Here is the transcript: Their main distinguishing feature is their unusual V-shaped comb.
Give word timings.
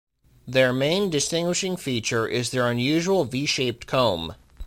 Their 0.47 0.73
main 0.73 1.11
distinguishing 1.11 1.77
feature 1.77 2.27
is 2.27 2.49
their 2.49 2.65
unusual 2.65 3.23
V-shaped 3.23 3.85
comb. 3.85 4.33